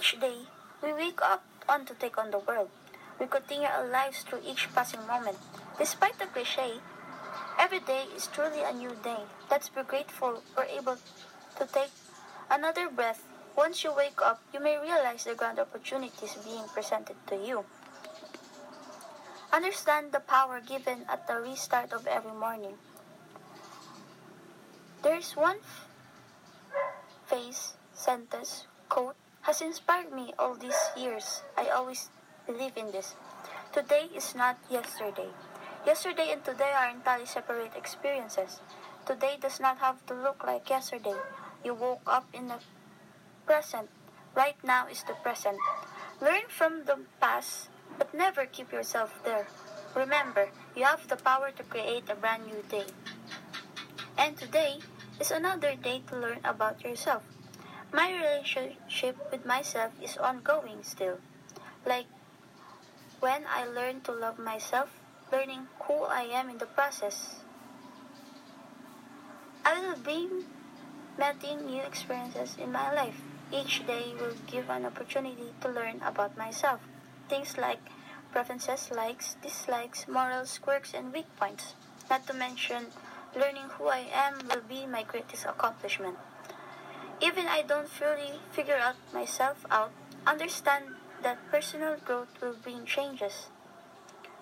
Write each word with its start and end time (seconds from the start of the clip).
Each 0.00 0.18
day, 0.18 0.48
we 0.82 0.94
wake 0.94 1.20
up 1.20 1.44
on 1.68 1.84
to 1.84 1.92
take 1.92 2.16
on 2.16 2.30
the 2.30 2.38
world. 2.38 2.70
We 3.20 3.26
continue 3.26 3.68
our 3.68 3.86
lives 3.86 4.22
through 4.22 4.40
each 4.48 4.72
passing 4.74 5.06
moment. 5.06 5.36
Despite 5.76 6.18
the 6.18 6.24
cliche, 6.24 6.80
every 7.58 7.80
day 7.80 8.06
is 8.16 8.26
truly 8.28 8.62
a 8.62 8.72
new 8.72 8.96
day. 9.04 9.28
Let's 9.50 9.68
be 9.68 9.82
grateful 9.82 10.42
we're 10.56 10.64
able 10.64 10.96
to 11.58 11.66
take 11.66 11.92
another 12.50 12.88
breath. 12.88 13.22
Once 13.54 13.84
you 13.84 13.92
wake 13.94 14.22
up, 14.22 14.40
you 14.54 14.60
may 14.60 14.80
realize 14.80 15.24
the 15.24 15.34
grand 15.34 15.58
opportunities 15.58 16.32
being 16.46 16.64
presented 16.72 17.16
to 17.26 17.36
you. 17.36 17.66
Understand 19.52 20.12
the 20.12 20.20
power 20.20 20.62
given 20.64 21.04
at 21.10 21.26
the 21.28 21.34
restart 21.34 21.92
of 21.92 22.06
every 22.06 22.32
morning. 22.32 22.80
There's 25.02 25.36
one 25.36 25.58
phrase, 27.26 27.74
sentence, 27.92 28.64
quote 28.88 29.16
has 29.50 29.60
inspired 29.60 30.12
me 30.12 30.32
all 30.38 30.54
these 30.54 30.78
years. 30.96 31.42
I 31.58 31.74
always 31.74 32.08
believe 32.46 32.76
in 32.76 32.92
this. 32.92 33.16
Today 33.72 34.06
is 34.14 34.36
not 34.36 34.56
yesterday. 34.70 35.26
Yesterday 35.84 36.30
and 36.30 36.44
today 36.44 36.70
are 36.70 36.88
entirely 36.88 37.26
separate 37.26 37.74
experiences. 37.74 38.60
Today 39.06 39.38
does 39.42 39.58
not 39.58 39.78
have 39.78 40.06
to 40.06 40.14
look 40.14 40.46
like 40.46 40.70
yesterday. 40.70 41.18
You 41.64 41.74
woke 41.74 42.06
up 42.06 42.30
in 42.32 42.46
the 42.46 42.62
present. 43.44 43.90
Right 44.36 44.54
now 44.62 44.86
is 44.86 45.02
the 45.02 45.18
present. 45.18 45.58
Learn 46.22 46.46
from 46.46 46.84
the 46.86 47.02
past 47.20 47.70
but 47.98 48.14
never 48.14 48.46
keep 48.46 48.70
yourself 48.70 49.18
there. 49.24 49.48
Remember, 49.96 50.46
you 50.76 50.84
have 50.84 51.08
the 51.08 51.16
power 51.16 51.50
to 51.50 51.64
create 51.64 52.06
a 52.08 52.14
brand 52.14 52.46
new 52.46 52.62
day. 52.70 52.86
And 54.16 54.38
today 54.38 54.78
is 55.18 55.32
another 55.32 55.74
day 55.74 56.02
to 56.06 56.14
learn 56.14 56.38
about 56.44 56.84
yourself. 56.84 57.24
My 57.92 58.12
relationship 58.12 59.16
with 59.32 59.44
myself 59.44 59.92
is 60.00 60.16
ongoing 60.16 60.82
still. 60.82 61.18
Like 61.84 62.06
when 63.18 63.42
I 63.48 63.66
learn 63.66 64.00
to 64.02 64.12
love 64.12 64.38
myself, 64.38 64.90
learning 65.32 65.66
who 65.82 66.04
I 66.04 66.22
am 66.22 66.48
in 66.50 66.58
the 66.58 66.66
process. 66.66 67.42
I 69.64 69.78
will 69.80 69.98
be 69.98 70.28
meeting 71.18 71.66
new 71.66 71.82
experiences 71.82 72.56
in 72.58 72.72
my 72.72 72.92
life. 72.94 73.20
Each 73.52 73.84
day 73.86 74.14
will 74.18 74.34
give 74.46 74.70
an 74.70 74.86
opportunity 74.86 75.52
to 75.60 75.68
learn 75.68 76.00
about 76.06 76.38
myself. 76.38 76.80
Things 77.28 77.58
like 77.58 77.80
preferences, 78.32 78.90
likes, 78.90 79.34
dislikes, 79.42 80.06
morals, 80.06 80.58
quirks, 80.58 80.94
and 80.94 81.12
weak 81.12 81.26
points. 81.36 81.74
Not 82.08 82.26
to 82.28 82.34
mention, 82.34 82.86
learning 83.34 83.68
who 83.76 83.88
I 83.88 84.06
am 84.12 84.46
will 84.48 84.62
be 84.68 84.86
my 84.86 85.02
greatest 85.02 85.44
accomplishment. 85.44 86.16
Even 87.22 87.46
I 87.46 87.62
don't 87.62 87.88
fully 87.88 88.40
figure 88.50 88.76
out 88.76 88.96
myself 89.12 89.64
out, 89.70 89.92
understand 90.26 90.96
that 91.22 91.38
personal 91.50 91.96
growth 92.04 92.40
will 92.40 92.56
bring 92.62 92.86
changes. 92.86 93.48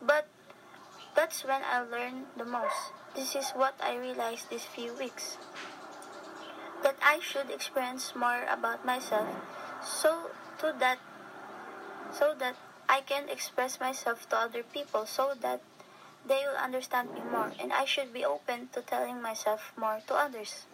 But 0.00 0.26
that's 1.14 1.44
when 1.44 1.60
I 1.62 1.82
learn 1.82 2.26
the 2.36 2.44
most. 2.44 2.92
This 3.14 3.36
is 3.36 3.50
what 3.50 3.74
I 3.82 3.96
realized 3.96 4.48
these 4.48 4.64
few 4.64 4.94
weeks. 4.94 5.36
That 6.82 6.96
I 7.02 7.20
should 7.20 7.50
experience 7.50 8.14
more 8.16 8.44
about 8.48 8.86
myself 8.86 9.28
so 9.84 10.30
to 10.58 10.74
that 10.78 10.98
so 12.12 12.34
that 12.38 12.56
I 12.88 13.00
can 13.00 13.28
express 13.28 13.80
myself 13.80 14.28
to 14.30 14.36
other 14.36 14.62
people 14.62 15.06
so 15.06 15.34
that 15.40 15.60
they 16.26 16.44
will 16.46 16.56
understand 16.56 17.12
me 17.12 17.20
more 17.20 17.52
and 17.60 17.72
I 17.72 17.84
should 17.84 18.12
be 18.12 18.24
open 18.24 18.68
to 18.72 18.80
telling 18.80 19.20
myself 19.20 19.72
more 19.76 20.00
to 20.06 20.14
others. 20.14 20.66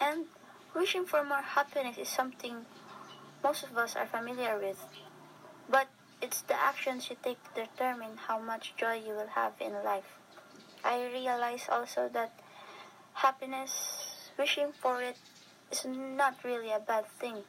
And 0.00 0.26
wishing 0.74 1.04
for 1.06 1.22
more 1.24 1.42
happiness 1.42 1.98
is 1.98 2.08
something 2.08 2.66
most 3.42 3.64
of 3.64 3.76
us 3.76 3.94
are 3.94 4.06
familiar 4.06 4.58
with, 4.58 4.82
but 5.68 5.88
it's 6.20 6.42
the 6.42 6.54
actions 6.54 7.10
you 7.10 7.16
take 7.22 7.38
to 7.44 7.62
determine 7.62 8.16
how 8.16 8.38
much 8.38 8.74
joy 8.76 8.94
you 8.94 9.12
will 9.12 9.28
have 9.34 9.52
in 9.60 9.72
life. 9.84 10.18
I 10.84 11.06
realize 11.12 11.68
also 11.70 12.08
that 12.12 12.32
happiness, 13.14 14.30
wishing 14.38 14.72
for 14.80 15.02
it, 15.02 15.16
is 15.70 15.86
not 15.86 16.42
really 16.44 16.70
a 16.70 16.80
bad 16.80 17.06
thing. 17.20 17.44